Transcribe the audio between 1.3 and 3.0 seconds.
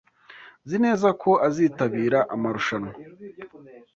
azitabira amarushanwa.